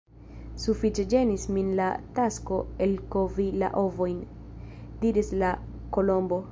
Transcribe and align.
"Sufiĉe 0.61 1.03
ĝenis 1.13 1.43
min 1.57 1.69
la 1.81 1.89
tasko 2.21 2.57
elkovi 2.87 3.49
la 3.65 3.73
ovojn," 3.85 4.21
diris 5.05 5.33
la 5.43 5.55
Kolombo. 5.99 6.39